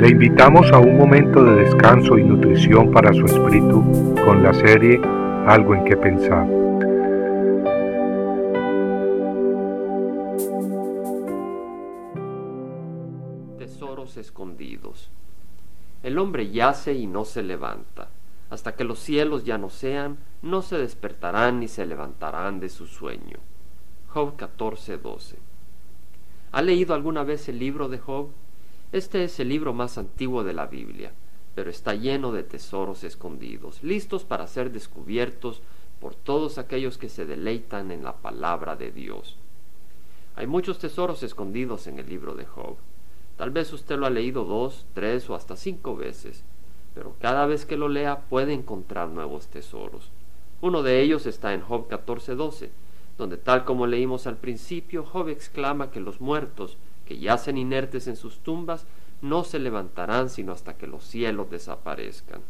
Le 0.00 0.08
invitamos 0.08 0.72
a 0.72 0.78
un 0.78 0.96
momento 0.96 1.44
de 1.44 1.56
descanso 1.56 2.16
y 2.16 2.24
nutrición 2.24 2.90
para 2.90 3.12
su 3.12 3.26
espíritu 3.26 4.14
con 4.24 4.42
la 4.42 4.54
serie 4.54 4.98
Algo 5.46 5.74
en 5.74 5.84
que 5.84 5.94
pensar. 5.94 6.46
Tesoros 13.58 14.16
escondidos. 14.16 15.10
El 16.02 16.18
hombre 16.18 16.50
yace 16.50 16.94
y 16.94 17.06
no 17.06 17.26
se 17.26 17.42
levanta. 17.42 18.08
Hasta 18.48 18.74
que 18.76 18.84
los 18.84 19.00
cielos 19.00 19.44
ya 19.44 19.58
no 19.58 19.68
sean, 19.68 20.16
no 20.40 20.62
se 20.62 20.78
despertarán 20.78 21.60
ni 21.60 21.68
se 21.68 21.84
levantarán 21.84 22.58
de 22.58 22.70
su 22.70 22.86
sueño. 22.86 23.36
Job 24.08 24.38
14:12. 24.38 25.36
¿Ha 26.52 26.62
leído 26.62 26.94
alguna 26.94 27.22
vez 27.22 27.50
el 27.50 27.58
libro 27.58 27.90
de 27.90 27.98
Job? 27.98 28.30
Este 28.92 29.22
es 29.22 29.38
el 29.38 29.50
libro 29.50 29.72
más 29.72 29.98
antiguo 29.98 30.42
de 30.42 30.52
la 30.52 30.66
Biblia, 30.66 31.12
pero 31.54 31.70
está 31.70 31.94
lleno 31.94 32.32
de 32.32 32.42
tesoros 32.42 33.04
escondidos, 33.04 33.84
listos 33.84 34.24
para 34.24 34.48
ser 34.48 34.72
descubiertos 34.72 35.62
por 36.00 36.16
todos 36.16 36.58
aquellos 36.58 36.98
que 36.98 37.08
se 37.08 37.24
deleitan 37.24 37.92
en 37.92 38.02
la 38.02 38.16
palabra 38.16 38.74
de 38.74 38.90
Dios. 38.90 39.36
Hay 40.34 40.48
muchos 40.48 40.80
tesoros 40.80 41.22
escondidos 41.22 41.86
en 41.86 42.00
el 42.00 42.08
libro 42.08 42.34
de 42.34 42.46
Job. 42.46 42.78
Tal 43.36 43.52
vez 43.52 43.72
usted 43.72 43.96
lo 43.96 44.06
ha 44.06 44.10
leído 44.10 44.44
dos, 44.44 44.86
tres 44.92 45.30
o 45.30 45.36
hasta 45.36 45.54
cinco 45.54 45.94
veces, 45.94 46.42
pero 46.92 47.14
cada 47.20 47.46
vez 47.46 47.66
que 47.66 47.76
lo 47.76 47.88
lea 47.88 48.22
puede 48.28 48.54
encontrar 48.54 49.08
nuevos 49.08 49.46
tesoros. 49.46 50.10
Uno 50.60 50.82
de 50.82 51.00
ellos 51.00 51.26
está 51.26 51.54
en 51.54 51.60
Job 51.60 51.88
14:12, 51.88 52.70
donde 53.16 53.36
tal 53.36 53.64
como 53.64 53.86
leímos 53.86 54.26
al 54.26 54.38
principio, 54.38 55.04
Job 55.04 55.28
exclama 55.28 55.92
que 55.92 56.00
los 56.00 56.20
muertos 56.20 56.76
que 57.10 57.18
yacen 57.18 57.58
inertes 57.58 58.06
en 58.06 58.14
sus 58.14 58.38
tumbas 58.38 58.86
no 59.20 59.42
se 59.42 59.58
levantarán 59.58 60.30
sino 60.30 60.52
hasta 60.52 60.76
que 60.76 60.86
los 60.86 61.02
cielos 61.02 61.50
desaparezcan. 61.50 62.40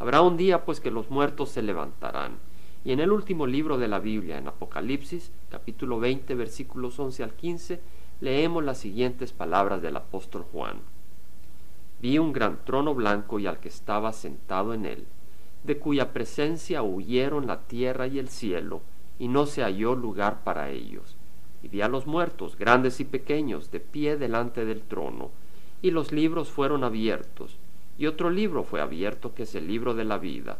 Habrá 0.00 0.22
un 0.22 0.36
día 0.36 0.64
pues 0.64 0.80
que 0.80 0.90
los 0.90 1.08
muertos 1.08 1.50
se 1.50 1.62
levantarán. 1.62 2.38
Y 2.84 2.90
en 2.90 2.98
el 2.98 3.12
último 3.12 3.46
libro 3.46 3.78
de 3.78 3.86
la 3.86 4.00
Biblia, 4.00 4.38
en 4.38 4.48
Apocalipsis, 4.48 5.30
capítulo 5.50 6.00
20, 6.00 6.34
versículos 6.34 6.98
11 6.98 7.22
al 7.22 7.34
15, 7.34 7.80
leemos 8.20 8.64
las 8.64 8.78
siguientes 8.78 9.32
palabras 9.32 9.80
del 9.80 9.96
apóstol 9.96 10.44
Juan. 10.50 10.80
Vi 12.02 12.18
un 12.18 12.32
gran 12.32 12.64
trono 12.64 12.92
blanco 12.92 13.38
y 13.38 13.46
al 13.46 13.60
que 13.60 13.68
estaba 13.68 14.12
sentado 14.12 14.74
en 14.74 14.84
él, 14.84 15.06
de 15.62 15.78
cuya 15.78 16.12
presencia 16.12 16.82
huyeron 16.82 17.46
la 17.46 17.60
tierra 17.68 18.08
y 18.08 18.18
el 18.18 18.30
cielo, 18.30 18.80
y 19.20 19.28
no 19.28 19.46
se 19.46 19.62
halló 19.62 19.94
lugar 19.94 20.42
para 20.42 20.70
ellos 20.70 21.19
y 21.62 21.68
vi 21.68 21.82
a 21.82 21.88
los 21.88 22.06
muertos, 22.06 22.56
grandes 22.56 23.00
y 23.00 23.04
pequeños, 23.04 23.70
de 23.70 23.80
pie 23.80 24.16
delante 24.16 24.64
del 24.64 24.82
trono, 24.82 25.30
y 25.82 25.90
los 25.90 26.12
libros 26.12 26.50
fueron 26.50 26.84
abiertos, 26.84 27.56
y 27.98 28.06
otro 28.06 28.30
libro 28.30 28.64
fue 28.64 28.80
abierto 28.80 29.34
que 29.34 29.42
es 29.42 29.54
el 29.54 29.66
libro 29.66 29.94
de 29.94 30.04
la 30.04 30.18
vida, 30.18 30.58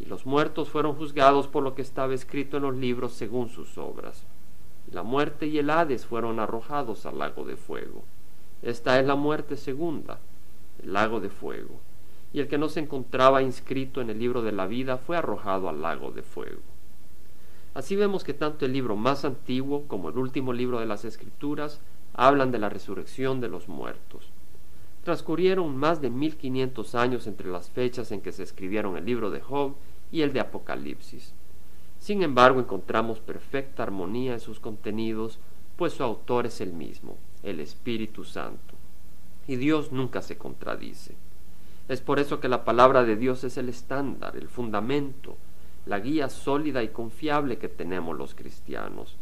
y 0.00 0.06
los 0.06 0.26
muertos 0.26 0.68
fueron 0.68 0.94
juzgados 0.94 1.48
por 1.48 1.62
lo 1.62 1.74
que 1.74 1.82
estaba 1.82 2.14
escrito 2.14 2.56
en 2.56 2.62
los 2.62 2.76
libros 2.76 3.12
según 3.12 3.48
sus 3.48 3.76
obras. 3.78 4.24
Y 4.90 4.94
la 4.94 5.02
muerte 5.02 5.46
y 5.46 5.58
el 5.58 5.70
Hades 5.70 6.06
fueron 6.06 6.38
arrojados 6.38 7.04
al 7.04 7.18
lago 7.18 7.44
de 7.44 7.56
fuego. 7.56 8.04
Esta 8.62 8.98
es 8.98 9.06
la 9.06 9.16
muerte 9.16 9.56
segunda, 9.56 10.18
el 10.82 10.92
lago 10.92 11.20
de 11.20 11.28
fuego. 11.28 11.80
Y 12.32 12.40
el 12.40 12.48
que 12.48 12.58
no 12.58 12.68
se 12.68 12.80
encontraba 12.80 13.42
inscrito 13.42 14.00
en 14.00 14.10
el 14.10 14.18
libro 14.18 14.42
de 14.42 14.52
la 14.52 14.66
vida 14.66 14.98
fue 14.98 15.16
arrojado 15.16 15.68
al 15.68 15.82
lago 15.82 16.10
de 16.10 16.22
fuego. 16.22 16.60
Así 17.78 17.94
vemos 17.94 18.24
que 18.24 18.34
tanto 18.34 18.66
el 18.66 18.72
libro 18.72 18.96
más 18.96 19.24
antiguo 19.24 19.84
como 19.86 20.08
el 20.08 20.18
último 20.18 20.52
libro 20.52 20.80
de 20.80 20.86
las 20.86 21.04
Escrituras 21.04 21.80
hablan 22.12 22.50
de 22.50 22.58
la 22.58 22.68
resurrección 22.68 23.40
de 23.40 23.48
los 23.48 23.68
muertos. 23.68 24.32
Transcurrieron 25.04 25.76
más 25.76 26.00
de 26.00 26.10
1500 26.10 26.96
años 26.96 27.28
entre 27.28 27.48
las 27.48 27.70
fechas 27.70 28.10
en 28.10 28.20
que 28.20 28.32
se 28.32 28.42
escribieron 28.42 28.96
el 28.96 29.04
libro 29.04 29.30
de 29.30 29.40
Job 29.40 29.76
y 30.10 30.22
el 30.22 30.32
de 30.32 30.40
Apocalipsis. 30.40 31.32
Sin 32.00 32.24
embargo, 32.24 32.58
encontramos 32.58 33.20
perfecta 33.20 33.84
armonía 33.84 34.32
en 34.32 34.40
sus 34.40 34.58
contenidos, 34.58 35.38
pues 35.76 35.92
su 35.92 36.02
autor 36.02 36.46
es 36.46 36.60
el 36.60 36.72
mismo, 36.72 37.16
el 37.44 37.60
Espíritu 37.60 38.24
Santo. 38.24 38.74
Y 39.46 39.54
Dios 39.54 39.92
nunca 39.92 40.20
se 40.20 40.36
contradice. 40.36 41.14
Es 41.86 42.00
por 42.00 42.18
eso 42.18 42.40
que 42.40 42.48
la 42.48 42.64
palabra 42.64 43.04
de 43.04 43.14
Dios 43.14 43.44
es 43.44 43.56
el 43.56 43.68
estándar, 43.68 44.36
el 44.36 44.48
fundamento, 44.48 45.27
la 45.88 46.00
guía 46.00 46.28
sólida 46.28 46.82
y 46.82 46.88
confiable 46.88 47.56
que 47.56 47.68
tenemos 47.68 48.16
los 48.16 48.34
cristianos. 48.34 49.16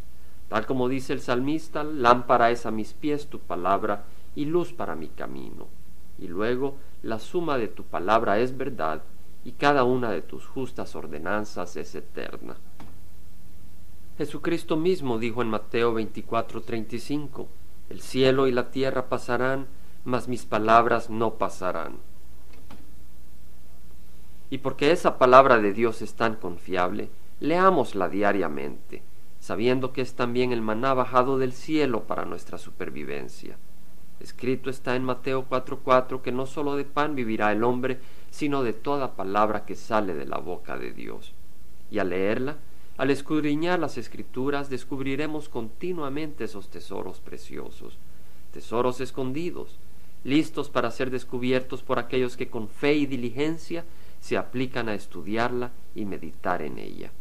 Tal 0.49 0.67
como 0.67 0.89
dice 0.89 1.13
el 1.13 1.21
salmista, 1.21 1.85
lámpara 1.85 2.51
es 2.51 2.67
a 2.67 2.73
mis 2.73 2.93
pies 2.93 3.29
tu 3.29 3.39
palabra 3.39 4.05
y 4.35 4.47
luz 4.47 4.73
para 4.73 4.97
mi 4.97 5.09
camino. 5.09 5.69
Y 6.19 6.27
luego, 6.27 6.77
la 7.03 7.21
suma 7.21 7.57
de 7.57 7.69
tu 7.69 7.85
palabra 7.85 8.41
es 8.41 8.57
verdad 8.57 9.03
y 9.45 9.53
cada 9.53 9.85
una 9.85 10.11
de 10.11 10.23
tus 10.23 10.45
justas 10.47 10.97
ordenanzas 10.97 11.77
es 11.77 11.95
eterna. 11.95 12.57
Jesucristo 14.19 14.77
mismo 14.77 15.19
dijo 15.19 15.43
en 15.43 15.49
Mateo 15.49 15.95
24:35, 15.95 17.47
El 17.91 18.01
cielo 18.01 18.49
y 18.49 18.53
la 18.53 18.71
tierra 18.71 19.09
pasarán, 19.09 19.67
mas 20.05 20.27
mis 20.27 20.47
palabras 20.47 21.11
no 21.11 21.35
pasarán. 21.35 21.99
Y 24.51 24.59
porque 24.59 24.93
esa 24.93 25.19
palabra 25.19 25.59
de 25.59 25.73
Dios 25.73 26.03
es 26.03 26.15
tan 26.15 26.37
confiable, 26.37 27.11
leámosla 27.41 28.09
diariamente, 28.09 29.03
sabiendo 29.41 29.93
que 29.93 30.03
es 30.03 30.15
también 30.15 30.53
el 30.53 30.63
maná 30.63 30.95
bajado 30.95 31.39
del 31.39 31.53
cielo 31.53 32.05
para 32.05 32.25
nuestra 32.25 32.59
supervivencia. 32.59 33.57
Escrito 34.21 34.71
está 34.71 34.97
en 34.97 35.05
Mateo 35.05 35.47
4:4 35.49 36.23
que 36.23 36.33
no 36.33 36.47
sólo 36.47 36.77
de 36.77 36.85
pan 36.85 37.15
vivirá 37.15 37.53
el 37.53 37.65
hombre, 37.65 37.99
sino 38.31 38.63
de 38.63 38.73
toda 38.73 39.15
palabra 39.15 39.65
que 39.67 39.75
sale 39.75 40.15
de 40.15 40.27
la 40.27 40.39
boca 40.39 40.79
de 40.79 40.93
Dios. 40.93 41.35
Y 41.91 41.99
al 41.99 42.11
leerla, 42.11 42.57
al 42.97 43.11
escudriñar 43.11 43.79
las 43.79 43.99
escrituras, 43.99 44.71
descubriremos 44.71 45.49
continuamente 45.49 46.45
esos 46.45 46.71
tesoros 46.71 47.21
preciosos, 47.21 47.99
tesoros 48.53 49.01
escondidos, 49.01 49.79
listos 50.25 50.71
para 50.71 50.91
ser 50.91 51.11
descubiertos 51.11 51.83
por 51.83 51.99
aquellos 51.99 52.37
que 52.37 52.49
con 52.49 52.69
fe 52.69 52.95
y 52.95 53.07
diligencia 53.07 53.85
se 54.27 54.37
aplican 54.37 54.89
a 54.89 54.95
estudiarla 54.95 55.71
y 55.95 56.05
meditar 56.05 56.61
en 56.61 56.79
ella. 56.79 57.13